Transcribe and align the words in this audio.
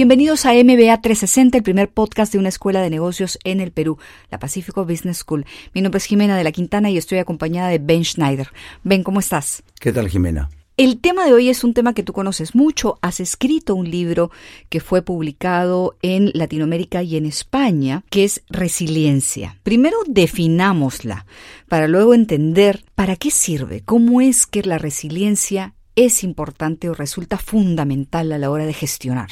Bienvenidos 0.00 0.46
a 0.46 0.54
MBA 0.54 1.02
360, 1.02 1.58
el 1.58 1.62
primer 1.62 1.90
podcast 1.90 2.32
de 2.32 2.38
una 2.38 2.48
escuela 2.48 2.80
de 2.80 2.88
negocios 2.88 3.38
en 3.44 3.60
el 3.60 3.70
Perú, 3.70 3.98
la 4.30 4.38
Pacifico 4.38 4.86
Business 4.86 5.18
School. 5.18 5.44
Mi 5.74 5.82
nombre 5.82 5.98
es 5.98 6.06
Jimena 6.06 6.38
de 6.38 6.42
la 6.42 6.52
Quintana 6.52 6.88
y 6.88 6.96
estoy 6.96 7.18
acompañada 7.18 7.68
de 7.68 7.80
Ben 7.80 8.02
Schneider. 8.02 8.48
Ben, 8.82 9.02
¿cómo 9.02 9.20
estás? 9.20 9.62
¿Qué 9.78 9.92
tal, 9.92 10.08
Jimena? 10.08 10.48
El 10.78 11.02
tema 11.02 11.26
de 11.26 11.34
hoy 11.34 11.50
es 11.50 11.64
un 11.64 11.74
tema 11.74 11.92
que 11.92 12.02
tú 12.02 12.14
conoces 12.14 12.54
mucho. 12.54 12.98
Has 13.02 13.20
escrito 13.20 13.74
un 13.74 13.90
libro 13.90 14.30
que 14.70 14.80
fue 14.80 15.02
publicado 15.02 15.98
en 16.00 16.30
Latinoamérica 16.32 17.02
y 17.02 17.18
en 17.18 17.26
España, 17.26 18.02
que 18.08 18.24
es 18.24 18.42
Resiliencia. 18.48 19.58
Primero 19.64 19.98
definámosla, 20.06 21.26
para 21.68 21.88
luego 21.88 22.14
entender 22.14 22.86
para 22.94 23.16
qué 23.16 23.30
sirve, 23.30 23.82
cómo 23.82 24.22
es 24.22 24.46
que 24.46 24.62
la 24.62 24.78
resiliencia 24.78 25.74
es 25.94 26.24
importante 26.24 26.88
o 26.88 26.94
resulta 26.94 27.36
fundamental 27.36 28.32
a 28.32 28.38
la 28.38 28.50
hora 28.50 28.64
de 28.64 28.72
gestionar. 28.72 29.28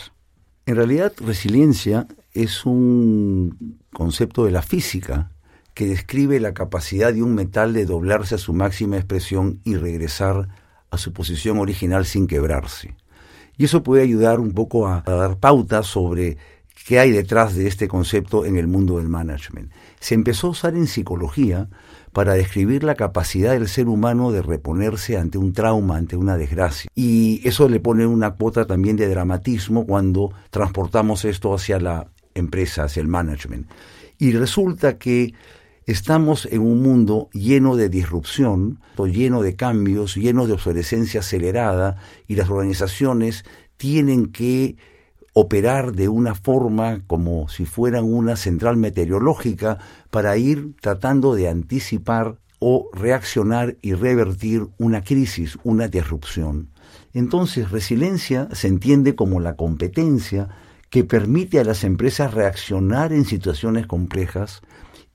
En 0.68 0.76
realidad, 0.76 1.14
resiliencia 1.24 2.06
es 2.34 2.66
un 2.66 3.78
concepto 3.90 4.44
de 4.44 4.50
la 4.50 4.60
física 4.60 5.30
que 5.72 5.86
describe 5.86 6.40
la 6.40 6.52
capacidad 6.52 7.10
de 7.10 7.22
un 7.22 7.34
metal 7.34 7.72
de 7.72 7.86
doblarse 7.86 8.34
a 8.34 8.38
su 8.38 8.52
máxima 8.52 8.98
expresión 8.98 9.62
y 9.64 9.76
regresar 9.76 10.48
a 10.90 10.98
su 10.98 11.14
posición 11.14 11.56
original 11.58 12.04
sin 12.04 12.26
quebrarse. 12.26 12.94
Y 13.56 13.64
eso 13.64 13.82
puede 13.82 14.02
ayudar 14.02 14.40
un 14.40 14.52
poco 14.52 14.86
a, 14.86 15.02
dar 15.06 15.38
pautas 15.38 15.86
sobre 15.86 16.36
qué 16.88 16.98
hay 16.98 17.10
detrás 17.10 17.54
de 17.54 17.66
este 17.66 17.86
concepto 17.86 18.46
en 18.46 18.56
el 18.56 18.66
mundo 18.66 18.96
del 18.96 19.10
management. 19.10 19.70
Se 20.00 20.14
empezó 20.14 20.46
a 20.46 20.50
usar 20.50 20.74
en 20.74 20.86
psicología 20.86 21.68
para 22.14 22.32
describir 22.32 22.82
la 22.82 22.94
capacidad 22.94 23.52
del 23.52 23.68
ser 23.68 23.88
humano 23.88 24.32
de 24.32 24.40
reponerse 24.40 25.18
ante 25.18 25.36
un 25.36 25.52
trauma, 25.52 25.98
ante 25.98 26.16
una 26.16 26.38
desgracia. 26.38 26.90
Y 26.94 27.46
eso 27.46 27.68
le 27.68 27.78
pone 27.78 28.06
una 28.06 28.30
cuota 28.30 28.66
también 28.66 28.96
de 28.96 29.06
dramatismo 29.06 29.84
cuando 29.84 30.32
transportamos 30.48 31.26
esto 31.26 31.52
hacia 31.52 31.78
la 31.78 32.08
empresa, 32.34 32.84
hacia 32.84 33.02
el 33.02 33.08
management. 33.08 33.68
Y 34.16 34.32
resulta 34.32 34.96
que 34.96 35.34
Estamos 35.84 36.46
en 36.50 36.60
un 36.60 36.82
mundo 36.82 37.30
lleno 37.32 37.74
de 37.74 37.88
disrupción, 37.88 38.78
lleno 38.98 39.40
de 39.40 39.56
cambios, 39.56 40.16
lleno 40.16 40.46
de 40.46 40.52
obsolescencia 40.52 41.20
acelerada 41.20 41.96
y 42.26 42.34
las 42.34 42.50
organizaciones 42.50 43.46
tienen 43.78 44.26
que 44.26 44.76
operar 45.40 45.92
de 45.92 46.08
una 46.08 46.34
forma 46.34 47.00
como 47.06 47.48
si 47.48 47.64
fueran 47.64 48.04
una 48.04 48.34
central 48.36 48.76
meteorológica 48.76 49.78
para 50.10 50.36
ir 50.36 50.74
tratando 50.80 51.34
de 51.34 51.48
anticipar 51.48 52.38
o 52.58 52.90
reaccionar 52.92 53.76
y 53.80 53.94
revertir 53.94 54.66
una 54.78 55.02
crisis, 55.02 55.56
una 55.62 55.86
disrupción. 55.86 56.70
Entonces, 57.14 57.70
resiliencia 57.70 58.48
se 58.52 58.66
entiende 58.66 59.14
como 59.14 59.38
la 59.38 59.54
competencia 59.54 60.48
que 60.90 61.04
permite 61.04 61.60
a 61.60 61.64
las 61.64 61.84
empresas 61.84 62.34
reaccionar 62.34 63.12
en 63.12 63.24
situaciones 63.24 63.86
complejas, 63.86 64.62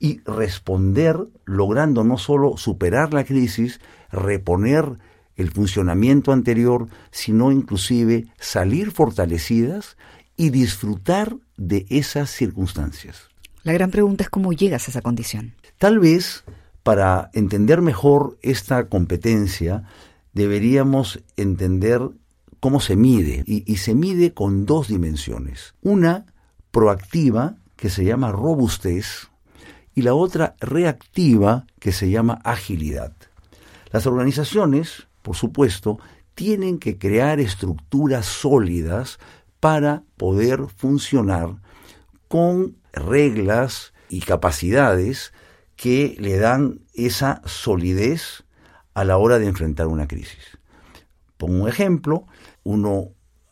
y 0.04 0.20
responder 0.26 1.18
logrando 1.46 2.04
no 2.04 2.18
solo 2.18 2.58
superar 2.58 3.14
la 3.14 3.24
crisis, 3.24 3.80
reponer 4.12 4.98
el 5.36 5.52
funcionamiento 5.52 6.32
anterior, 6.32 6.88
sino 7.12 7.52
inclusive 7.52 8.28
salir 8.40 8.92
fortalecidas 8.92 9.98
y 10.38 10.50
disfrutar 10.50 11.36
de 11.58 11.86
esas 11.90 12.30
circunstancias. 12.30 13.30
La 13.64 13.74
gran 13.74 13.92
pregunta 13.92 14.24
es 14.24 14.30
cómo 14.30 14.54
llegas 14.54 14.88
a 14.88 14.92
esa 14.92 15.02
condición. 15.02 15.54
Tal 15.78 16.00
vez 16.00 16.44
para 16.84 17.30
entender 17.34 17.82
mejor 17.82 18.38
esta 18.42 18.90
competencia 18.90 19.84
deberíamos 20.34 21.24
entender 21.38 22.02
cómo 22.60 22.80
se 22.80 22.96
mide 22.96 23.44
y, 23.46 23.72
y 23.72 23.78
se 23.78 23.96
mide 23.96 24.34
con 24.34 24.66
dos 24.66 24.88
dimensiones. 24.88 25.76
Una 25.82 26.26
proactiva 26.72 27.56
que 27.76 27.90
se 27.90 28.04
llama 28.04 28.32
robustez 28.32 29.30
y 29.96 30.02
la 30.02 30.14
otra 30.14 30.56
reactiva 30.60 31.66
que 31.80 31.92
se 31.92 32.10
llama 32.10 32.40
agilidad. 32.44 33.14
Las 33.92 34.08
organizaciones, 34.08 35.08
por 35.24 35.36
supuesto, 35.36 35.98
tienen 36.36 36.78
que 36.78 36.98
crear 36.98 37.40
estructuras 37.40 38.26
sólidas 38.26 39.20
para 39.60 40.04
poder 40.18 40.68
funcionar 40.76 41.56
con 42.28 42.78
reglas 42.92 43.94
y 44.10 44.20
capacidades 44.22 45.34
que 45.76 46.16
le 46.20 46.38
dan 46.38 46.82
esa 46.94 47.42
solidez 47.46 48.44
a 48.94 49.04
la 49.04 49.18
hora 49.18 49.40
de 49.40 49.48
enfrentar 49.48 49.88
una 49.88 50.08
crisis. 50.08 50.60
Pongo 51.38 51.64
un 51.64 51.70
ejemplo, 51.70 52.26
uno 52.64 53.10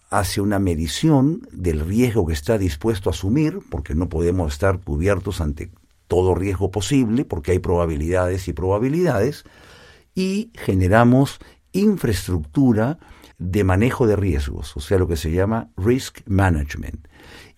hace 0.10 0.42
una 0.42 0.60
medición 0.60 1.48
del 1.52 1.80
riesgo 1.80 2.28
que 2.28 2.34
está 2.34 2.58
dispuesto 2.58 3.10
a 3.10 3.14
asumir, 3.14 3.60
porque 3.70 3.96
no 3.96 4.10
podemos 4.10 4.54
estar 4.54 4.80
cubiertos 4.80 5.42
ante 5.42 5.72
todo 6.08 6.36
riesgo 6.36 6.72
posible, 6.72 7.24
porque 7.24 7.54
hay 7.54 7.60
probabilidades 7.60 8.48
y 8.48 8.54
probabilidades, 8.54 9.46
y 10.14 10.52
generamos 10.56 11.40
infraestructura 11.74 13.00
de 13.38 13.64
manejo 13.64 14.06
de 14.08 14.16
riesgos, 14.16 14.76
o 14.78 14.80
sea, 14.80 15.00
lo 15.00 15.08
que 15.08 15.18
se 15.18 15.32
llama 15.32 15.70
risk 15.78 16.20
management. 16.28 17.08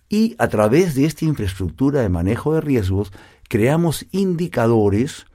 Y 0.08 0.34
a 0.38 0.48
través 0.48 0.94
de 0.94 1.04
esta 1.04 1.24
infraestructura 1.24 2.00
de 2.00 2.08
manejo 2.08 2.54
de 2.54 2.60
riesgos, 2.60 3.12
creamos 3.48 4.06
indicadores 4.12 5.26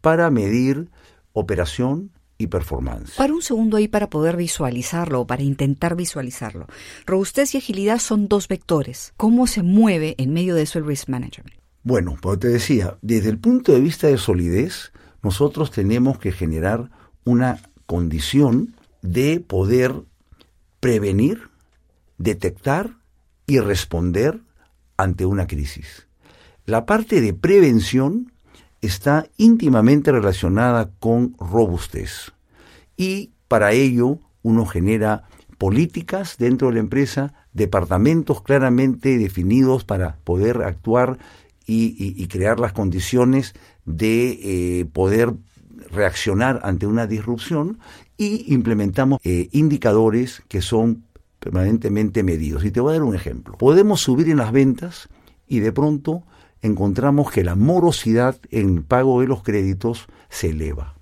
para 0.00 0.30
medir 0.30 0.90
operación 1.32 2.10
y 2.38 2.46
performance. 2.46 3.16
Para 3.16 3.34
un 3.34 3.42
segundo 3.42 3.76
ahí 3.76 3.88
para 3.88 4.08
poder 4.08 4.36
visualizarlo 4.36 5.22
o 5.22 5.26
para 5.26 5.42
intentar 5.42 5.96
visualizarlo. 5.96 6.66
Robustez 7.04 7.54
y 7.54 7.58
agilidad 7.58 7.98
son 7.98 8.28
dos 8.28 8.48
vectores. 8.48 9.12
¿Cómo 9.16 9.46
se 9.46 9.62
mueve 9.62 10.14
en 10.18 10.32
medio 10.32 10.54
de 10.54 10.62
eso 10.62 10.78
el 10.78 10.86
risk 10.86 11.08
management? 11.08 11.56
Bueno, 11.82 12.16
pues 12.20 12.38
te 12.38 12.48
decía, 12.48 12.96
desde 13.02 13.30
el 13.30 13.38
punto 13.38 13.72
de 13.72 13.80
vista 13.80 14.06
de 14.06 14.18
solidez, 14.18 14.92
nosotros 15.22 15.70
tenemos 15.70 16.18
que 16.18 16.32
generar 16.32 16.90
una 17.24 17.60
condición 17.88 18.76
de 19.00 19.40
poder 19.40 19.94
prevenir, 20.78 21.48
detectar 22.18 22.98
y 23.46 23.60
responder 23.60 24.40
ante 24.98 25.24
una 25.24 25.46
crisis. 25.46 26.06
La 26.66 26.84
parte 26.84 27.22
de 27.22 27.32
prevención 27.32 28.30
está 28.82 29.26
íntimamente 29.38 30.12
relacionada 30.12 30.90
con 31.00 31.34
robustez 31.38 32.32
y 32.94 33.32
para 33.48 33.72
ello 33.72 34.18
uno 34.42 34.66
genera 34.66 35.24
políticas 35.56 36.36
dentro 36.36 36.68
de 36.68 36.74
la 36.74 36.80
empresa, 36.80 37.32
departamentos 37.54 38.42
claramente 38.42 39.16
definidos 39.16 39.84
para 39.84 40.18
poder 40.24 40.62
actuar 40.62 41.18
y, 41.66 42.26
crear 42.28 42.60
las 42.60 42.72
condiciones 42.72 43.54
de 43.84 44.80
eh, 44.80 44.84
poder 44.86 45.34
reaccionar 45.90 46.60
ante 46.62 46.86
una 46.86 47.06
disrupción 47.06 47.78
y 48.16 48.52
implementamos 48.52 49.20
eh, 49.24 49.48
indicadores 49.52 50.42
que 50.48 50.62
son 50.62 51.04
permanentemente 51.38 52.22
medidos. 52.22 52.64
Y 52.64 52.70
te 52.70 52.80
voy 52.80 52.90
a 52.90 52.98
dar 52.98 53.02
un 53.02 53.14
ejemplo. 53.14 53.56
Podemos 53.56 54.00
subir 54.00 54.28
en 54.28 54.38
las 54.38 54.52
ventas 54.52 55.08
y 55.46 55.60
de 55.60 55.72
pronto 55.72 56.24
encontramos 56.62 57.30
que 57.30 57.44
la 57.44 57.54
morosidad 57.54 58.36
en 58.50 58.82
pago 58.82 59.20
de 59.20 59.28
los 59.28 59.42
créditos 59.42 60.06
se 60.28 60.50
eleva. 60.50 60.94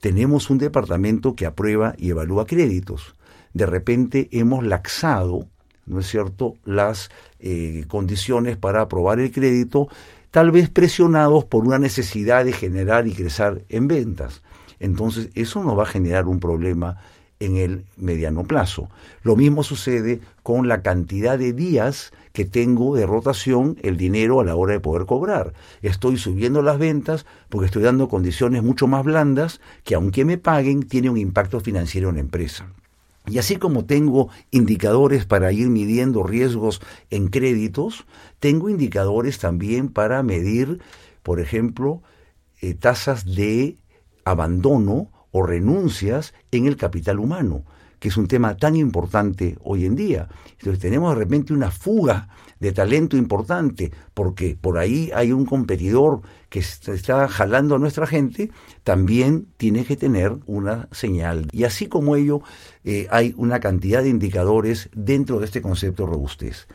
Tenemos 0.00 0.50
un 0.50 0.58
departamento 0.58 1.34
que 1.34 1.46
aprueba 1.46 1.94
y 1.98 2.10
evalúa 2.10 2.46
créditos. 2.46 3.14
De 3.52 3.66
repente 3.66 4.28
hemos 4.32 4.64
laxado 4.64 5.48
¿no 5.88 6.00
es 6.00 6.06
cierto?, 6.06 6.54
las 6.64 7.10
eh, 7.40 7.84
condiciones 7.88 8.56
para 8.56 8.82
aprobar 8.82 9.20
el 9.20 9.32
crédito, 9.32 9.88
tal 10.30 10.50
vez 10.50 10.68
presionados 10.68 11.44
por 11.44 11.64
una 11.64 11.78
necesidad 11.78 12.44
de 12.44 12.52
generar 12.52 13.06
y 13.06 13.12
crecer 13.12 13.64
en 13.68 13.88
ventas. 13.88 14.42
Entonces, 14.80 15.30
eso 15.34 15.62
nos 15.62 15.78
va 15.78 15.82
a 15.82 15.86
generar 15.86 16.26
un 16.26 16.40
problema 16.40 16.98
en 17.40 17.56
el 17.56 17.84
mediano 17.96 18.44
plazo. 18.44 18.88
Lo 19.22 19.36
mismo 19.36 19.62
sucede 19.62 20.20
con 20.42 20.68
la 20.68 20.82
cantidad 20.82 21.38
de 21.38 21.52
días 21.52 22.12
que 22.32 22.44
tengo 22.44 22.96
de 22.96 23.06
rotación 23.06 23.76
el 23.82 23.96
dinero 23.96 24.40
a 24.40 24.44
la 24.44 24.56
hora 24.56 24.72
de 24.72 24.80
poder 24.80 25.06
cobrar. 25.06 25.52
Estoy 25.82 26.18
subiendo 26.18 26.62
las 26.62 26.78
ventas 26.78 27.26
porque 27.48 27.66
estoy 27.66 27.82
dando 27.82 28.08
condiciones 28.08 28.62
mucho 28.62 28.86
más 28.86 29.04
blandas 29.04 29.60
que 29.84 29.94
aunque 29.94 30.24
me 30.24 30.38
paguen 30.38 30.82
tiene 30.82 31.10
un 31.10 31.18
impacto 31.18 31.60
financiero 31.60 32.08
en 32.08 32.16
la 32.16 32.20
empresa. 32.20 32.66
Y 33.30 33.38
así 33.38 33.56
como 33.56 33.84
tengo 33.84 34.28
indicadores 34.50 35.24
para 35.24 35.52
ir 35.52 35.68
midiendo 35.68 36.22
riesgos 36.22 36.80
en 37.10 37.28
créditos, 37.28 38.06
tengo 38.38 38.68
indicadores 38.68 39.38
también 39.38 39.88
para 39.88 40.22
medir, 40.22 40.80
por 41.22 41.40
ejemplo, 41.40 42.02
eh, 42.60 42.74
tasas 42.74 43.24
de 43.24 43.76
abandono 44.24 45.10
o 45.30 45.42
renuncias 45.42 46.34
en 46.50 46.66
el 46.66 46.76
capital 46.76 47.18
humano. 47.18 47.64
Que 47.98 48.08
es 48.08 48.16
un 48.16 48.28
tema 48.28 48.56
tan 48.56 48.76
importante 48.76 49.56
hoy 49.62 49.84
en 49.84 49.96
día. 49.96 50.28
Entonces 50.58 50.80
tenemos 50.80 51.14
de 51.14 51.20
repente 51.20 51.52
una 51.52 51.70
fuga 51.70 52.28
de 52.60 52.72
talento 52.72 53.16
importante, 53.16 53.92
porque 54.14 54.56
por 54.60 54.78
ahí 54.78 55.10
hay 55.14 55.32
un 55.32 55.46
competidor 55.46 56.22
que 56.48 56.58
está 56.58 57.28
jalando 57.28 57.76
a 57.76 57.78
nuestra 57.78 58.06
gente, 58.06 58.50
también 58.82 59.46
tiene 59.56 59.84
que 59.84 59.96
tener 59.96 60.36
una 60.46 60.88
señal. 60.90 61.48
Y 61.52 61.64
así 61.64 61.86
como 61.86 62.16
ello, 62.16 62.40
eh, 62.84 63.06
hay 63.10 63.34
una 63.36 63.60
cantidad 63.60 64.02
de 64.02 64.08
indicadores 64.08 64.90
dentro 64.94 65.38
de 65.38 65.46
este 65.46 65.62
concepto 65.62 66.04
de 66.04 66.12
robustez. 66.12 66.66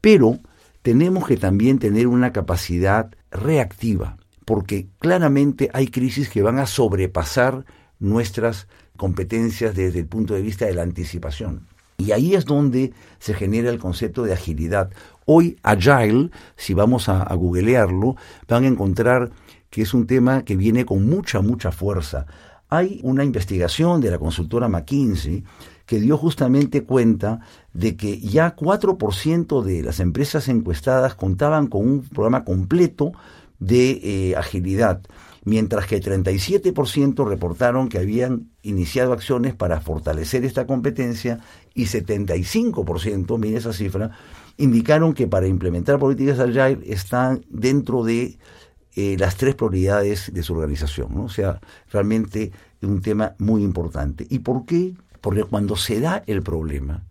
Pero 0.00 0.40
tenemos 0.82 1.26
que 1.26 1.36
también 1.36 1.78
tener 1.78 2.06
una 2.06 2.32
capacidad 2.32 3.10
reactiva, 3.30 4.16
porque 4.44 4.88
claramente 4.98 5.70
hay 5.72 5.88
crisis 5.88 6.30
que 6.30 6.42
van 6.42 6.58
a 6.58 6.66
sobrepasar 6.66 7.64
nuestras 8.00 8.66
competencias 8.96 9.74
desde 9.74 10.00
el 10.00 10.06
punto 10.06 10.34
de 10.34 10.42
vista 10.42 10.66
de 10.66 10.74
la 10.74 10.82
anticipación. 10.82 11.66
Y 11.98 12.12
ahí 12.12 12.34
es 12.34 12.44
donde 12.44 12.92
se 13.18 13.34
genera 13.34 13.70
el 13.70 13.78
concepto 13.80 14.22
de 14.22 14.32
agilidad. 14.32 14.90
Hoy 15.26 15.58
Agile, 15.64 16.30
si 16.56 16.72
vamos 16.72 17.08
a, 17.08 17.24
googlearlo, 17.34 18.16
van 18.46 18.64
a 18.64 18.68
encontrar 18.68 19.30
que 19.68 19.82
es 19.82 19.92
un 19.94 20.06
tema 20.06 20.44
que 20.44 20.56
viene 20.56 20.86
con 20.86 21.08
mucha, 21.08 21.40
mucha 21.40 21.72
fuerza. 21.72 22.26
Hay 22.68 23.00
una 23.02 23.24
investigación 23.24 24.00
de 24.00 24.12
la 24.12 24.18
consultora 24.18 24.68
McKinsey 24.68 25.42
que 25.86 25.98
dio 25.98 26.16
justamente 26.16 26.84
cuenta 26.84 27.40
de 27.72 27.96
que 27.96 28.20
ya 28.20 28.54
4% 28.54 29.62
de 29.62 29.82
las 29.82 30.00
empresas 30.00 30.46
encuestadas 30.48 31.14
contaban 31.14 31.66
con 31.66 31.88
un 31.88 32.02
programa 32.02 32.44
completo 32.44 33.12
de 33.58 34.00
eh, 34.02 34.36
agilidad, 34.36 35.00
mientras 35.44 35.86
que 35.86 36.00
37% 36.00 37.26
reportaron 37.26 37.88
que 37.88 37.98
habían 37.98 38.50
iniciado 38.62 39.12
acciones 39.12 39.54
para 39.54 39.80
fortalecer 39.80 40.44
esta 40.44 40.66
competencia 40.66 41.40
y 41.74 41.84
75%, 41.84 43.38
mire 43.38 43.58
esa 43.58 43.72
cifra, 43.72 44.10
indicaron 44.56 45.14
que 45.14 45.26
para 45.26 45.46
implementar 45.46 45.98
políticas 45.98 46.40
agile 46.40 46.80
están 46.84 47.44
dentro 47.48 48.04
de 48.04 48.38
eh, 48.94 49.16
las 49.18 49.36
tres 49.36 49.54
prioridades 49.54 50.32
de 50.32 50.42
su 50.42 50.54
organización. 50.54 51.16
O 51.18 51.28
sea, 51.28 51.60
realmente 51.90 52.52
un 52.82 53.00
tema 53.00 53.34
muy 53.38 53.62
importante. 53.62 54.26
¿Y 54.28 54.40
por 54.40 54.64
qué? 54.64 54.94
Porque 55.20 55.44
cuando 55.44 55.76
se 55.76 56.00
da 56.00 56.22
el 56.26 56.42
problema, 56.42 57.04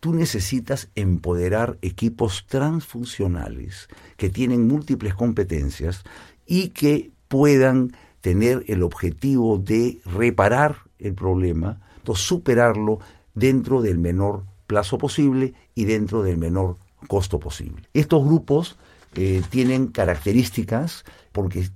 tú 0.00 0.12
necesitas 0.12 0.90
empoderar 0.94 1.78
equipos 1.80 2.44
transfuncionales 2.46 3.88
que 4.16 4.28
tienen 4.28 4.68
múltiples 4.68 5.14
competencias 5.14 6.02
y 6.46 6.68
que 6.68 7.13
puedan 7.34 7.96
tener 8.20 8.62
el 8.68 8.84
objetivo 8.84 9.58
de 9.58 9.98
reparar 10.04 10.76
el 11.00 11.14
problema, 11.14 11.80
o 12.06 12.14
superarlo 12.14 13.00
dentro 13.34 13.82
del 13.82 13.98
menor 13.98 14.44
plazo 14.68 14.98
posible 14.98 15.52
y 15.74 15.84
dentro 15.84 16.22
del 16.22 16.38
menor 16.38 16.76
costo 17.08 17.40
posible. 17.40 17.88
Estos 17.92 18.24
grupos 18.24 18.76
eh, 19.16 19.42
tienen 19.50 19.88
características 19.88 21.04
porque 21.32 21.70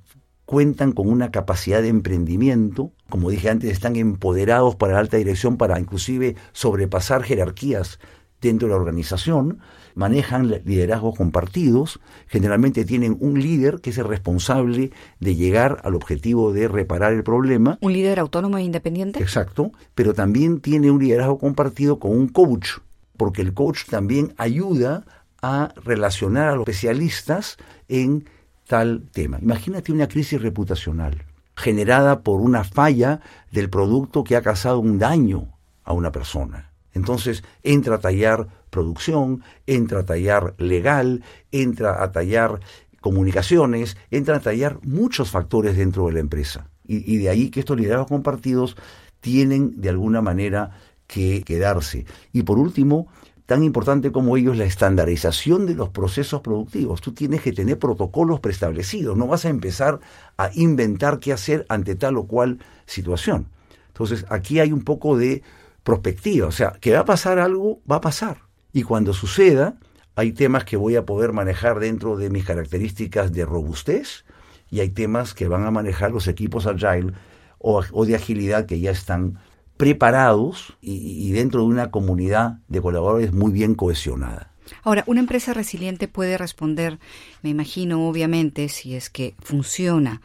cuentan 0.44 0.93
con 0.93 1.08
una 1.08 1.32
capacidad 1.32 1.82
de 1.82 1.88
emprendimiento, 1.88 2.93
como 3.11 3.28
dije 3.28 3.50
antes, 3.50 3.72
están 3.72 3.96
empoderados 3.96 4.76
para 4.76 4.93
la 4.93 5.00
alta 5.00 5.16
dirección 5.16 5.56
para 5.56 5.81
inclusive 5.81 6.37
sobrepasar 6.52 7.25
jerarquías 7.25 7.99
dentro 8.40 8.69
de 8.69 8.75
la 8.75 8.81
organización, 8.81 9.58
manejan 9.98 10.48
liderazgos 10.64 11.16
compartidos, 11.16 11.98
generalmente 12.28 12.84
tienen 12.84 13.16
un 13.18 13.40
líder 13.40 13.80
que 13.80 13.90
es 13.90 13.98
el 13.98 14.04
responsable 14.04 14.92
de 15.18 15.34
llegar 15.34 15.80
al 15.82 15.96
objetivo 15.96 16.52
de 16.52 16.68
reparar 16.68 17.12
el 17.12 17.24
problema. 17.24 17.78
¿Un 17.80 17.92
líder 17.92 18.20
autónomo 18.20 18.58
e 18.58 18.62
independiente? 18.62 19.20
Exacto, 19.20 19.72
pero 19.96 20.14
también 20.14 20.60
tiene 20.60 20.92
un 20.92 21.00
liderazgo 21.00 21.38
compartido 21.38 21.98
con 21.98 22.12
un 22.12 22.28
coach, 22.28 22.78
porque 23.16 23.42
el 23.42 23.54
coach 23.54 23.86
también 23.90 24.34
ayuda 24.38 25.04
a 25.42 25.74
relacionar 25.84 26.48
a 26.48 26.54
los 26.54 26.68
especialistas 26.68 27.56
en 27.88 28.28
tal 28.68 29.02
tema. 29.10 29.40
Imagínate 29.42 29.90
una 29.90 30.06
crisis 30.06 30.40
reputacional 30.40 31.24
generada 31.56 32.20
por 32.20 32.40
una 32.40 32.62
falla 32.62 33.20
del 33.50 33.68
producto 33.68 34.22
que 34.22 34.36
ha 34.36 34.42
causado 34.42 34.78
un 34.78 35.00
daño 35.00 35.58
a 35.82 35.92
una 35.92 36.12
persona. 36.12 36.70
Entonces 36.94 37.42
entra 37.64 37.96
a 37.96 37.98
tallar 37.98 38.46
producción, 38.70 39.42
entra 39.66 40.00
a 40.00 40.04
tallar 40.04 40.54
legal, 40.58 41.22
entra 41.52 42.02
a 42.02 42.12
tallar 42.12 42.60
comunicaciones, 43.00 43.96
entra 44.10 44.36
a 44.36 44.40
tallar 44.40 44.78
muchos 44.82 45.30
factores 45.30 45.76
dentro 45.76 46.06
de 46.06 46.12
la 46.12 46.20
empresa. 46.20 46.68
Y, 46.90 47.18
de 47.18 47.28
ahí 47.28 47.50
que 47.50 47.60
estos 47.60 47.76
liderazgos 47.76 48.08
compartidos 48.08 48.76
tienen 49.20 49.78
de 49.78 49.90
alguna 49.90 50.22
manera 50.22 50.70
que 51.06 51.42
quedarse. 51.42 52.06
Y 52.32 52.44
por 52.44 52.58
último, 52.58 53.08
tan 53.44 53.62
importante 53.62 54.10
como 54.10 54.38
ello 54.38 54.52
es 54.52 54.58
la 54.58 54.64
estandarización 54.64 55.66
de 55.66 55.74
los 55.74 55.90
procesos 55.90 56.40
productivos. 56.40 57.02
Tú 57.02 57.12
tienes 57.12 57.42
que 57.42 57.52
tener 57.52 57.78
protocolos 57.78 58.40
preestablecidos, 58.40 59.18
no 59.18 59.26
vas 59.26 59.44
a 59.44 59.50
empezar 59.50 60.00
a 60.38 60.50
inventar 60.54 61.18
qué 61.18 61.34
hacer 61.34 61.66
ante 61.68 61.94
tal 61.94 62.16
o 62.16 62.26
cual 62.26 62.58
situación. 62.86 63.48
Entonces, 63.88 64.24
aquí 64.30 64.60
hay 64.60 64.72
un 64.72 64.82
poco 64.82 65.18
de 65.18 65.42
prospectiva, 65.82 66.46
o 66.46 66.52
sea, 66.52 66.72
que 66.80 66.92
va 66.92 67.00
a 67.00 67.04
pasar 67.04 67.38
algo, 67.38 67.80
va 67.90 67.96
a 67.96 68.00
pasar. 68.00 68.47
Y 68.78 68.84
cuando 68.84 69.12
suceda, 69.12 69.75
hay 70.14 70.30
temas 70.30 70.64
que 70.64 70.76
voy 70.76 70.94
a 70.94 71.04
poder 71.04 71.32
manejar 71.32 71.80
dentro 71.80 72.16
de 72.16 72.30
mis 72.30 72.44
características 72.44 73.32
de 73.32 73.44
robustez 73.44 74.25
y 74.70 74.78
hay 74.78 74.90
temas 74.90 75.34
que 75.34 75.48
van 75.48 75.66
a 75.66 75.72
manejar 75.72 76.12
los 76.12 76.28
equipos 76.28 76.69
agile 76.69 77.12
o, 77.58 77.82
de 78.06 78.14
agilidad 78.14 78.66
que 78.66 78.78
ya 78.78 78.92
están 78.92 79.40
preparados 79.76 80.76
y, 80.80 81.32
dentro 81.32 81.62
de 81.62 81.66
una 81.66 81.90
comunidad 81.90 82.58
de 82.69 82.80
colaboradores 82.80 83.32
muy 83.32 83.50
bien 83.50 83.75
cohesionada. 83.75 84.52
Ahora, 84.84 85.02
una 85.08 85.19
empresa 85.19 85.54
resiliente 85.54 86.06
puede 86.06 86.38
responder, 86.38 87.00
me 87.42 87.50
imagino, 87.50 88.08
obviamente, 88.08 88.69
si 88.69 88.94
es 88.94 89.10
que 89.10 89.34
funciona 89.40 90.22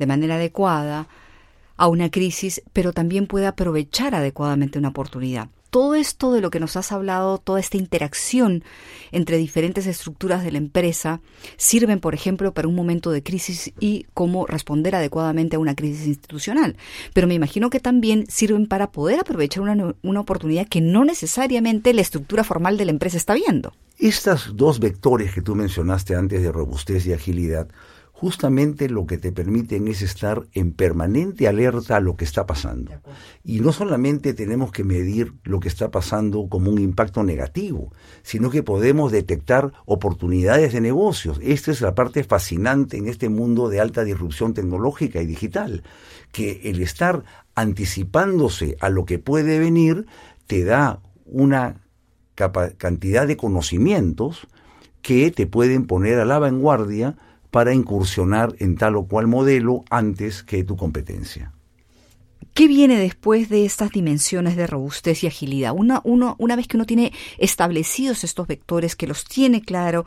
de 0.00 0.06
manera 0.08 0.34
adecuada 0.34 1.06
a 1.76 1.86
una 1.86 2.10
crisis, 2.10 2.62
pero 2.72 2.92
también 2.92 3.28
puede 3.28 3.46
aprovechar 3.46 4.16
adecuadamente 4.16 4.80
una 4.80 4.88
oportunidad 4.88 5.50
todo 5.72 5.94
esto 5.94 6.34
de 6.34 6.42
lo 6.42 6.50
que 6.50 6.60
nos 6.60 6.76
has 6.76 6.92
hablado, 6.92 7.38
toda 7.38 7.58
esta 7.58 7.78
interacción 7.78 8.62
entre 9.10 9.38
diferentes 9.38 9.86
estructuras 9.86 10.44
de 10.44 10.52
la 10.52 10.58
empresa, 10.58 11.22
sirven, 11.56 11.98
por 11.98 12.14
ejemplo, 12.14 12.52
para 12.52 12.68
un 12.68 12.74
momento 12.74 13.10
de 13.10 13.22
crisis 13.22 13.72
y 13.80 14.04
cómo 14.12 14.46
responder 14.46 14.94
adecuadamente 14.94 15.56
a 15.56 15.58
una 15.58 15.74
crisis 15.74 16.06
institucional. 16.06 16.76
Pero 17.14 17.26
me 17.26 17.32
imagino 17.32 17.70
que 17.70 17.80
también 17.80 18.26
sirven 18.28 18.66
para 18.66 18.92
poder 18.92 19.20
aprovechar 19.20 19.62
una, 19.62 19.94
una 20.02 20.20
oportunidad 20.20 20.68
que 20.68 20.82
no 20.82 21.06
necesariamente 21.06 21.94
la 21.94 22.02
estructura 22.02 22.44
formal 22.44 22.76
de 22.76 22.84
la 22.84 22.90
empresa 22.90 23.16
está 23.16 23.32
viendo. 23.32 23.72
Estos 23.98 24.54
dos 24.54 24.78
vectores 24.78 25.32
que 25.32 25.40
tú 25.40 25.54
mencionaste 25.54 26.14
antes 26.14 26.42
de 26.42 26.52
robustez 26.52 27.06
y 27.06 27.14
agilidad 27.14 27.68
justamente 28.22 28.88
lo 28.88 29.04
que 29.04 29.18
te 29.18 29.32
permiten 29.32 29.88
es 29.88 30.00
estar 30.00 30.46
en 30.52 30.70
permanente 30.70 31.48
alerta 31.48 31.96
a 31.96 32.00
lo 32.00 32.14
que 32.14 32.24
está 32.24 32.46
pasando. 32.46 32.92
Y 33.42 33.58
no 33.58 33.72
solamente 33.72 34.32
tenemos 34.32 34.70
que 34.70 34.84
medir 34.84 35.32
lo 35.42 35.58
que 35.58 35.66
está 35.66 35.90
pasando 35.90 36.46
como 36.48 36.70
un 36.70 36.78
impacto 36.78 37.24
negativo, 37.24 37.92
sino 38.22 38.48
que 38.48 38.62
podemos 38.62 39.10
detectar 39.10 39.72
oportunidades 39.86 40.72
de 40.72 40.80
negocios. 40.80 41.40
Esta 41.42 41.72
es 41.72 41.80
la 41.80 41.96
parte 41.96 42.22
fascinante 42.22 42.96
en 42.96 43.08
este 43.08 43.28
mundo 43.28 43.68
de 43.68 43.80
alta 43.80 44.04
disrupción 44.04 44.54
tecnológica 44.54 45.20
y 45.20 45.26
digital, 45.26 45.82
que 46.30 46.60
el 46.70 46.80
estar 46.80 47.24
anticipándose 47.56 48.76
a 48.78 48.88
lo 48.88 49.04
que 49.04 49.18
puede 49.18 49.58
venir 49.58 50.06
te 50.46 50.62
da 50.62 51.02
una 51.24 51.80
cantidad 52.78 53.26
de 53.26 53.36
conocimientos 53.36 54.46
que 55.02 55.32
te 55.32 55.48
pueden 55.48 55.88
poner 55.88 56.20
a 56.20 56.24
la 56.24 56.38
vanguardia 56.38 57.16
para 57.52 57.74
incursionar 57.74 58.56
en 58.58 58.76
tal 58.76 58.96
o 58.96 59.06
cual 59.06 59.28
modelo 59.28 59.84
antes 59.90 60.42
que 60.42 60.64
tu 60.64 60.76
competencia. 60.76 61.52
¿Qué 62.54 62.66
viene 62.66 62.98
después 62.98 63.50
de 63.50 63.66
estas 63.66 63.92
dimensiones 63.92 64.56
de 64.56 64.66
robustez 64.66 65.22
y 65.22 65.26
agilidad? 65.26 65.74
Una, 65.76 66.00
uno, 66.04 66.34
una 66.38 66.56
vez 66.56 66.66
que 66.66 66.78
uno 66.78 66.86
tiene 66.86 67.12
establecidos 67.38 68.24
estos 68.24 68.46
vectores, 68.46 68.96
que 68.96 69.06
los 69.06 69.24
tiene 69.24 69.60
claro, 69.60 70.06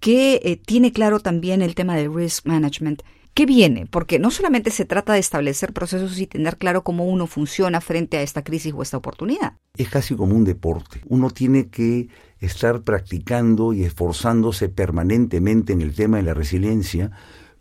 que 0.00 0.40
eh, 0.42 0.56
tiene 0.56 0.90
claro 0.90 1.20
también 1.20 1.60
el 1.62 1.74
tema 1.74 1.94
del 1.96 2.12
risk 2.12 2.46
management, 2.46 3.02
¿Qué 3.36 3.44
viene? 3.44 3.84
Porque 3.84 4.18
no 4.18 4.30
solamente 4.30 4.70
se 4.70 4.86
trata 4.86 5.12
de 5.12 5.18
establecer 5.18 5.74
procesos 5.74 6.18
y 6.18 6.26
tener 6.26 6.56
claro 6.56 6.82
cómo 6.84 7.04
uno 7.04 7.26
funciona 7.26 7.82
frente 7.82 8.16
a 8.16 8.22
esta 8.22 8.42
crisis 8.42 8.72
o 8.74 8.80
esta 8.80 8.96
oportunidad. 8.96 9.58
Es 9.76 9.90
casi 9.90 10.16
como 10.16 10.34
un 10.34 10.44
deporte. 10.44 11.02
Uno 11.04 11.28
tiene 11.28 11.68
que 11.68 12.08
estar 12.40 12.82
practicando 12.82 13.72
y 13.72 13.84
esforzándose 13.84 14.68
permanentemente 14.68 15.72
en 15.72 15.80
el 15.80 15.94
tema 15.94 16.18
de 16.18 16.24
la 16.24 16.34
resiliencia, 16.34 17.10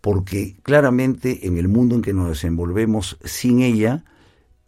porque 0.02 0.58
claramente 0.64 1.48
en 1.48 1.58
el 1.58 1.68
mundo 1.68 1.96
en 1.96 2.02
que 2.02 2.14
nos 2.14 2.30
desenvolvemos 2.30 3.18
sin 3.24 3.62
ella, 3.62 4.06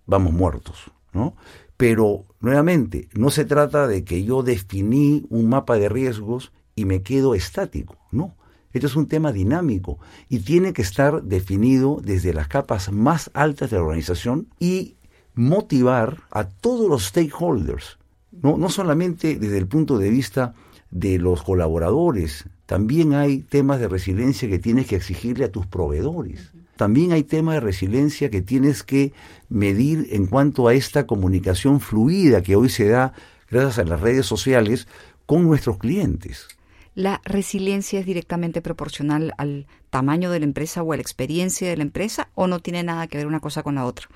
vamos 0.05 0.33
muertos, 0.33 0.91
¿no? 1.13 1.35
Pero 1.75 2.25
nuevamente, 2.39 3.09
no 3.13 3.29
se 3.29 3.45
trata 3.45 3.87
de 3.87 4.03
que 4.03 4.23
yo 4.23 4.41
definí 4.41 5.25
un 5.29 5.49
mapa 5.49 5.77
de 5.77 5.89
riesgos 5.89 6.51
y 6.75 6.85
me 6.85 7.03
quedo 7.03 7.35
estático, 7.35 7.97
no 8.11 8.37
esto 8.77 8.87
es 8.87 8.95
un 8.95 9.07
tema 9.07 9.31
dinámico 9.31 9.99
y 10.29 10.39
tiene 10.39 10.73
que 10.73 10.81
estar 10.81 11.23
definido 11.23 11.99
desde 12.03 12.33
las 12.33 12.47
capas 12.47 12.91
más 12.91 13.31
altas 13.33 13.69
de 13.69 13.77
la 13.77 13.83
organización 13.83 14.47
y 14.59 14.95
motivar 15.33 16.21
a 16.31 16.47
todos 16.47 16.89
los 16.89 17.05
stakeholders, 17.05 17.96
no, 18.31 18.57
no 18.57 18.69
solamente 18.69 19.37
desde 19.37 19.57
el 19.57 19.67
punto 19.67 19.97
de 19.97 20.09
vista 20.09 20.53
de 20.91 21.19
los 21.19 21.43
colaboradores, 21.43 22.45
también 22.65 23.13
hay 23.13 23.39
temas 23.39 23.79
de 23.79 23.87
resiliencia 23.87 24.49
que 24.49 24.59
tienes 24.59 24.87
que 24.87 24.95
exigirle 24.95 25.45
a 25.45 25.51
tus 25.51 25.65
proveedores. 25.65 26.51
También 26.75 27.11
hay 27.11 27.23
temas 27.23 27.55
de 27.55 27.61
resiliencia 27.61 28.29
que 28.29 28.41
tienes 28.41 28.83
que 28.83 29.13
medir 29.49 30.07
en 30.11 30.27
cuanto 30.27 30.67
a 30.67 30.73
esta 30.73 31.07
comunicación 31.07 31.79
fluida 31.79 32.43
que 32.43 32.55
hoy 32.55 32.69
se 32.69 32.87
da 32.87 33.13
gracias 33.49 33.79
a 33.79 33.83
las 33.83 33.99
redes 33.99 34.25
sociales 34.25 34.87
con 35.25 35.43
nuestros 35.43 35.77
clientes. 35.77 36.47
¿La 36.93 37.21
resiliencia 37.25 37.99
es 37.99 38.05
directamente 38.05 38.61
proporcional 38.61 39.33
al 39.37 39.67
tamaño 39.89 40.31
de 40.31 40.39
la 40.39 40.45
empresa 40.45 40.83
o 40.83 40.93
a 40.93 40.95
la 40.95 41.01
experiencia 41.01 41.69
de 41.69 41.77
la 41.77 41.83
empresa 41.83 42.29
o 42.35 42.47
no 42.47 42.59
tiene 42.59 42.83
nada 42.83 43.07
que 43.07 43.17
ver 43.17 43.27
una 43.27 43.39
cosa 43.39 43.63
con 43.63 43.75
la 43.75 43.85
otra? 43.85 44.07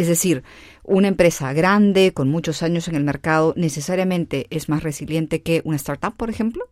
Es 0.00 0.08
decir, 0.08 0.44
una 0.82 1.08
empresa 1.08 1.52
grande 1.52 2.14
con 2.14 2.30
muchos 2.30 2.62
años 2.62 2.88
en 2.88 2.94
el 2.94 3.04
mercado 3.04 3.52
necesariamente 3.54 4.46
es 4.48 4.70
más 4.70 4.82
resiliente 4.82 5.42
que 5.42 5.60
una 5.66 5.76
startup, 5.76 6.16
por 6.16 6.30
ejemplo? 6.30 6.64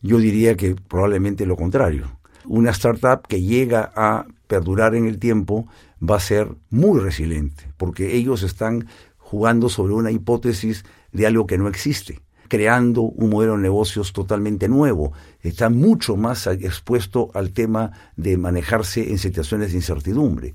Yo 0.00 0.18
diría 0.18 0.56
que 0.56 0.76
probablemente 0.76 1.44
lo 1.44 1.56
contrario. 1.56 2.20
Una 2.44 2.70
startup 2.70 3.26
que 3.26 3.42
llega 3.42 3.90
a 3.96 4.26
perdurar 4.46 4.94
en 4.94 5.08
el 5.08 5.18
tiempo 5.18 5.66
va 6.00 6.18
a 6.18 6.20
ser 6.20 6.54
muy 6.70 7.00
resiliente, 7.00 7.64
porque 7.78 8.14
ellos 8.14 8.44
están 8.44 8.86
jugando 9.16 9.68
sobre 9.68 9.94
una 9.94 10.12
hipótesis 10.12 10.84
de 11.10 11.26
algo 11.26 11.48
que 11.48 11.58
no 11.58 11.66
existe, 11.66 12.20
creando 12.46 13.02
un 13.02 13.30
modelo 13.30 13.56
de 13.56 13.62
negocios 13.62 14.12
totalmente 14.12 14.68
nuevo. 14.68 15.14
Está 15.40 15.68
mucho 15.68 16.14
más 16.14 16.46
expuesto 16.46 17.32
al 17.34 17.50
tema 17.50 17.90
de 18.14 18.36
manejarse 18.36 19.10
en 19.10 19.18
situaciones 19.18 19.72
de 19.72 19.78
incertidumbre. 19.78 20.54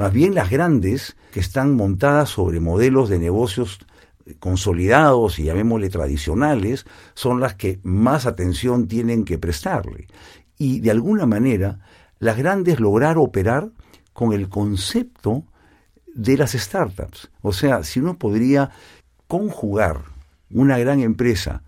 Más 0.00 0.14
bien 0.14 0.34
las 0.34 0.48
grandes, 0.48 1.14
que 1.30 1.40
están 1.40 1.76
montadas 1.76 2.30
sobre 2.30 2.58
modelos 2.58 3.10
de 3.10 3.18
negocios 3.18 3.80
consolidados 4.38 5.38
y 5.38 5.44
llamémosle 5.44 5.90
tradicionales, 5.90 6.86
son 7.12 7.38
las 7.38 7.54
que 7.54 7.80
más 7.82 8.24
atención 8.24 8.88
tienen 8.88 9.26
que 9.26 9.36
prestarle. 9.36 10.06
Y 10.56 10.80
de 10.80 10.90
alguna 10.90 11.26
manera, 11.26 11.80
las 12.18 12.38
grandes 12.38 12.80
lograr 12.80 13.18
operar 13.18 13.72
con 14.14 14.32
el 14.32 14.48
concepto 14.48 15.44
de 16.14 16.38
las 16.38 16.52
startups. 16.52 17.30
O 17.42 17.52
sea, 17.52 17.84
si 17.84 18.00
uno 18.00 18.16
podría 18.16 18.70
conjugar 19.26 20.04
una 20.50 20.78
gran 20.78 21.00
empresa 21.00 21.62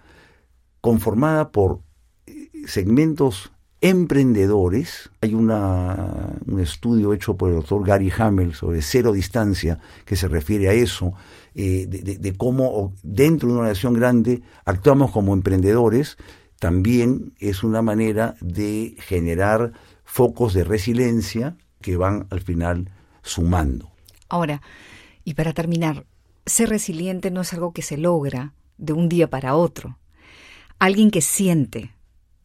conformada 0.80 1.52
por 1.52 1.80
eh, 2.24 2.48
segmentos 2.64 3.52
emprendedores. 3.82 5.10
Hay 5.20 5.34
una, 5.34 6.30
un 6.46 6.60
estudio 6.60 7.12
hecho 7.12 7.36
por 7.36 7.50
el 7.50 7.56
doctor 7.56 7.84
Gary 7.84 8.10
Hamel 8.16 8.54
sobre 8.54 8.80
cero 8.80 9.12
distancia 9.12 9.78
que 10.06 10.16
se 10.16 10.28
refiere 10.28 10.68
a 10.68 10.72
eso, 10.72 11.12
eh, 11.54 11.86
de, 11.86 12.32
cómo 12.34 12.94
dentro 13.02 13.48
de 13.48 13.54
una 13.58 13.68
nación 13.68 13.92
grande 13.92 14.40
actuamos 14.64 15.10
como 15.10 15.34
emprendedores. 15.34 16.16
También 16.58 17.34
es 17.40 17.64
una 17.64 17.82
manera 17.82 18.36
de 18.40 18.94
generar 19.00 19.72
focos 20.04 20.54
de 20.54 20.62
resiliencia 20.62 21.56
que 21.80 21.96
van 21.96 22.28
al 22.30 22.40
final 22.40 22.88
sumando. 23.22 23.90
Ahora, 24.28 24.62
y 25.24 25.34
para 25.34 25.52
terminar, 25.52 26.06
ser 26.46 26.68
resiliente 26.68 27.32
no 27.32 27.40
es 27.40 27.52
algo 27.52 27.72
que 27.72 27.82
se 27.82 27.96
logra 27.96 28.54
de 28.78 28.92
un 28.92 29.08
día 29.08 29.28
para 29.28 29.56
otro. 29.56 29.98
Alguien 30.78 31.10
que 31.10 31.20
siente, 31.20 31.92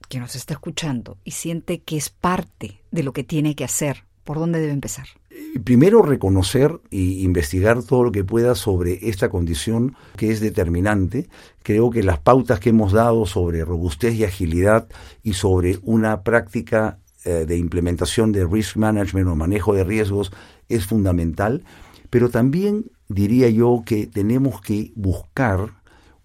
que 0.09 0.19
nos 0.19 0.35
está 0.35 0.53
escuchando 0.53 1.17
y 1.23 1.31
siente 1.31 1.79
que 1.79 1.97
es 1.97 2.09
parte 2.09 2.81
de 2.91 3.03
lo 3.03 3.13
que 3.13 3.23
tiene 3.23 3.55
que 3.55 3.63
hacer, 3.63 4.03
¿por 4.23 4.39
dónde 4.39 4.59
debe 4.59 4.73
empezar? 4.73 5.07
Eh, 5.29 5.59
primero 5.63 6.01
reconocer 6.01 6.79
e 6.91 6.97
investigar 6.97 7.83
todo 7.83 8.05
lo 8.05 8.11
que 8.11 8.23
pueda 8.23 8.55
sobre 8.55 9.09
esta 9.09 9.29
condición 9.29 9.95
que 10.15 10.31
es 10.31 10.39
determinante. 10.39 11.29
Creo 11.63 11.89
que 11.89 12.03
las 12.03 12.19
pautas 12.19 12.59
que 12.59 12.69
hemos 12.69 12.91
dado 12.91 13.25
sobre 13.25 13.65
robustez 13.65 14.15
y 14.15 14.23
agilidad 14.23 14.87
y 15.23 15.33
sobre 15.33 15.79
una 15.83 16.23
práctica 16.23 16.99
eh, 17.25 17.45
de 17.45 17.57
implementación 17.57 18.31
de 18.31 18.45
risk 18.45 18.77
management 18.77 19.27
o 19.27 19.35
manejo 19.35 19.73
de 19.73 19.83
riesgos 19.83 20.31
es 20.69 20.85
fundamental, 20.85 21.63
pero 22.09 22.29
también 22.29 22.91
diría 23.09 23.49
yo 23.49 23.83
que 23.85 24.07
tenemos 24.07 24.61
que 24.61 24.91
buscar 24.95 25.73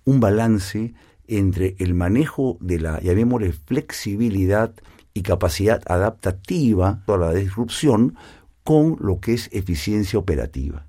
un 0.04 0.20
balance 0.20 0.94
entre 1.38 1.76
el 1.78 1.94
manejo 1.94 2.58
de 2.60 2.80
la, 2.80 3.00
llamémosle, 3.00 3.52
flexibilidad 3.52 4.72
y 5.14 5.22
capacidad 5.22 5.82
adaptativa 5.86 7.02
a 7.06 7.16
la 7.16 7.32
disrupción 7.32 8.16
con 8.64 8.96
lo 9.00 9.20
que 9.20 9.34
es 9.34 9.48
eficiencia 9.52 10.18
operativa. 10.18 10.86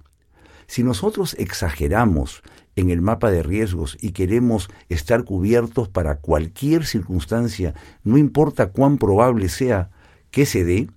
Si 0.68 0.84
nosotros 0.84 1.36
exageramos 1.38 2.42
en 2.76 2.90
el 2.90 3.02
mapa 3.02 3.30
de 3.32 3.44
riesgos 3.44 3.98
y 4.02 4.12
queremos 4.12 4.70
estar 4.90 5.24
cubiertos 5.24 5.90
para 5.90 6.18
cualquier 6.18 6.86
circunstancia, 6.86 7.74
no 8.04 8.18
importa 8.18 8.72
cuán 8.72 8.98
probable 8.98 9.50
sea 9.50 9.92
que 10.32 10.46
se 10.46 10.64
dé, 10.64 10.90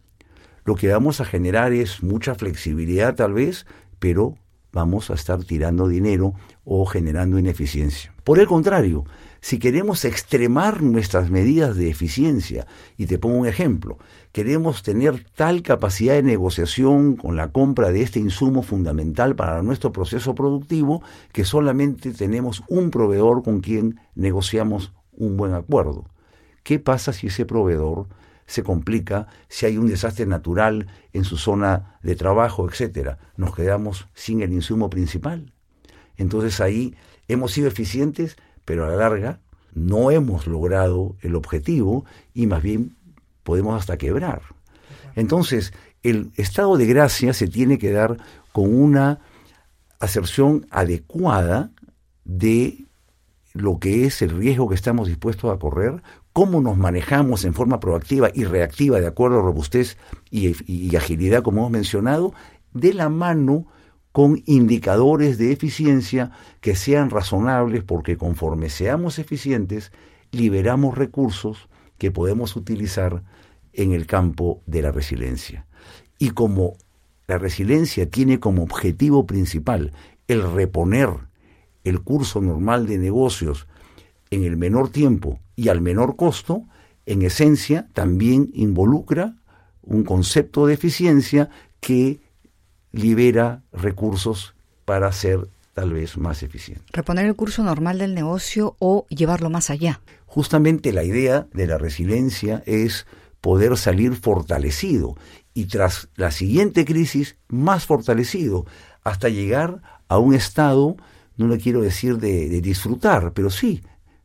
lo 0.65 0.75
que 0.75 0.88
vamos 0.88 1.21
a 1.21 1.25
generar 1.25 1.73
es 1.73 2.03
mucha 2.03 2.35
flexibilidad 2.35 3.15
tal 3.15 3.35
vez, 3.35 3.67
pero 3.99 4.37
vamos 4.76 5.11
a 5.11 5.14
estar 5.14 5.42
tirando 5.42 5.88
dinero 5.88 6.35
o 6.66 6.85
generando 6.85 7.38
ineficiencia. 7.38 8.12
Por 8.25 8.38
el 8.38 8.47
contrario, 8.47 9.04
si 9.40 9.59
queremos 9.59 10.04
extremar 10.04 10.83
nuestras 10.83 11.30
medidas 11.30 11.76
de 11.76 11.88
eficiencia, 11.88 12.66
y 12.99 13.06
te 13.06 13.18
pongo 13.18 13.38
un 13.38 13.47
ejemplo, 13.47 13.97
queremos 14.33 14.83
tener 14.83 15.25
tal 15.35 15.62
capacidad 15.62 16.12
de 16.12 16.23
negociación 16.23 17.16
con 17.16 17.37
la 17.37 17.52
compra 17.52 17.90
de 17.90 18.02
este 18.02 18.21
insumo 18.21 18.62
fundamental 18.62 19.35
para 19.35 19.62
nuestro 19.62 19.92
proceso 19.92 20.35
productivo 20.35 21.02
que 21.33 21.47
solamente 21.47 22.12
tenemos 22.12 22.62
un 22.68 22.90
proveedor 22.90 23.42
con 23.42 23.61
quien 23.61 23.99
negociamos 24.14 24.92
un 25.12 25.38
buen 25.38 25.54
acuerdo. 25.54 26.04
¿Qué 26.64 26.78
pasa 26.78 27.14
si 27.14 27.28
ese 27.28 27.47
proveedor 27.47 28.09
se 28.47 28.62
complica 28.62 29.26
si 29.49 29.67
hay 29.67 29.79
un 29.79 29.88
desastre 29.88 30.26
natural 30.26 30.87
en 31.12 31.25
su 31.25 31.37
zona 31.37 31.99
de 32.03 32.17
trabajo, 32.17 32.69
etcétera. 32.69 33.19
Nos 33.37 33.55
quedamos 33.55 34.07
sin 34.15 34.43
el 34.43 34.53
insumo 34.53 34.88
principal. 34.91 35.53
Entonces 36.17 36.61
ahí 36.61 36.95
hemos 37.29 37.53
sido 37.53 37.69
eficientes, 37.69 38.37
pero 38.65 38.85
a 38.85 38.88
la 38.88 38.97
larga 38.97 39.41
no 39.75 40.11
hemos 40.11 40.47
logrado 40.47 41.17
el 41.21 41.35
objetivo 41.35 42.05
y 42.33 42.47
más 42.47 42.62
bien 42.62 42.97
podemos 43.43 43.79
hasta 43.79 43.99
quebrar. 43.99 44.43
Entonces, 45.15 45.73
el 46.03 46.33
estado 46.37 46.76
de 46.76 46.87
gracia 46.87 47.33
se 47.33 47.49
tiene 47.49 47.79
que 47.79 47.91
dar 47.91 48.17
con 48.53 48.75
una 48.75 49.21
aserción 49.99 50.67
adecuada 50.71 51.71
de 52.25 52.85
lo 53.53 53.79
que 53.79 54.05
es 54.05 54.23
el 54.23 54.31
riesgo 54.31 54.69
que 54.69 54.75
estamos 54.75 55.09
dispuestos 55.09 55.53
a 55.53 55.59
correr, 55.59 56.03
cómo 56.37 56.61
nos 56.61 56.76
manejamos 56.76 57.47
en 57.47 57.55
forma 57.55 57.81
proactiva 57.81 58.31
y 58.35 58.45
reactiva 58.45 59.00
de 59.00 59.07
acuerdo 59.07 59.38
a 59.38 59.43
robustez 59.43 59.97
y, 60.31 60.95
agilidad, 60.95 61.43
como 61.43 61.61
hemos 61.61 61.71
mencionado, 61.71 62.35
de 62.75 62.93
la 62.93 63.09
mano 63.09 63.69
con 64.12 64.43
indicadores 64.45 65.38
de 65.38 65.50
eficiencia 65.50 66.33
que 66.61 66.76
sean 66.76 67.09
razonables, 67.09 67.85
porque 67.85 68.19
conforme 68.19 68.69
seamos 68.69 69.19
eficientes, 69.19 69.93
liberamos 70.31 70.99
recursos 70.99 71.71
que 71.97 72.11
podemos 72.11 72.55
utilizar 72.55 73.23
en 73.73 73.95
el 73.95 74.05
campo 74.05 74.61
de 74.66 74.83
la 74.83 74.93
resiliencia. 74.93 75.66
Y 76.19 76.33
como 76.33 76.76
la 77.28 77.38
resiliencia 77.38 78.11
tiene 78.11 78.40
como 78.40 78.62
objetivo 78.62 79.25
principal 79.25 79.95
el 80.28 80.43
reponer 80.52 81.09
el 81.83 82.02
curso 82.02 82.43
normal 82.43 82.87
de 82.87 82.99
negocios 82.99 83.66
en 84.28 84.45
el 84.45 84.59
menor 84.59 84.90
tiempo 84.90 85.40
y 85.57 85.71
al 85.71 85.81
menor 85.81 86.17
costo, 86.17 86.65
en 87.07 87.23
esencia 87.23 87.89
también 87.95 88.51
involucra 88.53 89.35
un 89.83 90.05
concepto 90.05 90.67
de 90.67 90.75
eficiencia 90.75 91.49
que 91.81 92.21
libera 92.93 93.63
recursos 93.73 94.55
para 94.85 95.11
ser 95.13 95.49
tal 95.75 95.93
vez 95.93 96.17
más 96.17 96.43
eficiente. 96.43 96.85
Reponer 96.93 97.27
el 97.27 97.37
curso 97.37 97.63
normal 97.63 97.99
del 97.99 98.15
negocio 98.15 98.77
o 98.79 99.07
llevarlo 99.09 99.51
más 99.51 99.71
allá. 99.71 100.01
Justamente 100.27 100.93
la 100.93 101.05
idea 101.05 101.47
de 101.53 101.67
la 101.67 101.79
resiliencia 101.79 102.63
es 102.67 103.07
poder 103.41 103.77
salir 103.77 104.17
fortalecido 104.17 105.17
y 105.55 105.67
tras 105.67 106.09
la 106.17 106.31
siguiente 106.31 106.85
crisis 106.85 107.37
más 107.49 107.87
fortalecido 107.87 108.67
hasta 109.05 109.29
llegar 109.29 109.83
a 110.09 110.19
un 110.19 110.35
estado, 110.35 110.97
no 111.37 111.47
le 111.47 111.59
quiero 111.59 111.83
decir 111.83 112.19
de, 112.19 112.49
de 112.49 112.61
disfrutar, 112.61 113.33
pero 113.33 113.51
sí 113.51 113.83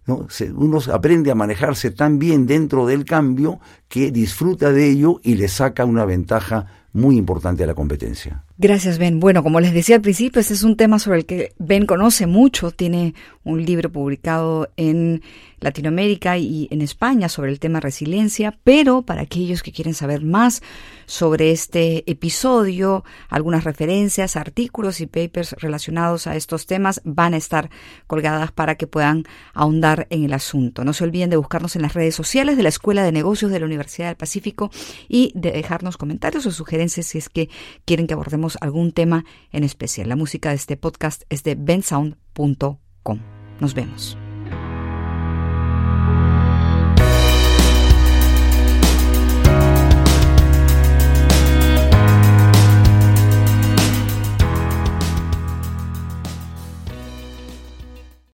uno 0.08 0.80
aprende 0.92 1.32
a 1.32 1.36
manejarse 1.36 1.92
tan 1.92 2.20
bien 2.20 2.48
dentro 2.48 2.86
del 2.86 3.06
cambio 3.06 3.60
que 3.88 4.12
disfruta 4.12 4.72
de 4.72 4.90
ello 4.90 5.20
y 5.24 5.36
le 5.36 5.48
saca 5.48 5.86
una 5.86 6.06
ventaja 6.06 6.68
muy 6.94 7.18
importante 7.18 7.64
a 7.64 7.68
la 7.68 7.76
competencia. 7.76 8.44
Gracias, 8.64 9.00
Ben. 9.00 9.20
Bueno, 9.20 9.42
como 9.42 9.60
les 9.60 9.74
decía 9.74 9.96
al 9.96 10.04
principio, 10.04 10.40
este 10.40 10.54
es 10.54 10.62
un 10.62 10.78
tema 10.78 11.00
sobre 11.00 11.18
el 11.18 11.26
que 11.26 11.52
Ben 11.58 11.88
conoce 11.88 12.28
mucho. 12.28 12.70
Tiene 12.70 13.16
un 13.44 13.66
libro 13.66 13.92
publicado 13.92 14.70
en 14.78 15.24
Latinoamérica 15.60 16.38
y 16.38 16.68
en 16.70 16.82
España 16.82 17.28
sobre 17.28 17.52
el 17.52 17.60
tema 17.60 17.80
resiliencia, 17.80 18.60
pero 18.64 19.02
para 19.02 19.22
aquellos 19.22 19.64
que 19.64 19.72
quieren 19.72 19.96
saber 19.96 20.24
más 20.24 20.62
sobre 21.06 21.52
este 21.52 22.10
episodio, 22.10 23.04
algunas 23.30 23.64
referencias, 23.64 24.36
artículos 24.36 25.02
y 25.02 25.08
papers 25.08 25.54
relacionados 25.60 26.28
a 26.28 26.36
estos 26.36 26.66
temas 26.68 27.02
van 27.04 27.34
a 27.34 27.38
estar 27.38 27.70
colgadas 28.08 28.52
para 28.52 28.76
que 28.76 28.88
puedan 28.88 29.24
ahondar 29.54 30.08
en 30.10 30.24
el 30.24 30.34
asunto. 30.34 30.84
No 30.84 30.94
se 30.94 31.04
olviden 31.04 31.30
de 31.30 31.38
buscarnos 31.38 31.76
en 31.76 31.82
las 31.82 31.94
redes 31.94 32.16
sociales 32.16 32.58
de 32.58 32.64
la 32.64 32.70
Escuela 32.70 33.04
de 33.04 33.12
Negocios 33.12 33.52
de 33.52 33.60
la 33.60 33.66
Universidad 33.66 34.08
del 34.08 34.18
Pacífico 34.18 34.72
y 35.08 35.32
de 35.36 35.52
dejarnos 35.52 35.98
comentarios 35.98 36.46
o 36.46 36.52
sugerencias 36.52 37.08
si 37.08 37.18
es 37.18 37.30
que 37.30 37.50
quieren 37.86 38.08
que 38.08 38.14
abordemos 38.14 38.51
algún 38.62 38.92
tema 38.92 39.26
en 39.52 39.64
especial. 39.64 40.10
La 40.10 40.16
música 40.16 40.50
de 40.50 40.56
este 40.56 40.78
podcast 40.78 41.24
es 41.30 41.44
de 41.44 41.56
bensound.com. 41.56 43.20
Nos 43.60 43.74
vemos. 43.74 44.18